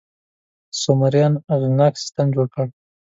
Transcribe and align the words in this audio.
سومریان 0.81 1.33
یو 1.37 1.43
اغېزناک 1.53 1.93
سیستم 2.03 2.27
جوړ 2.35 2.47
کړ. 2.53 2.65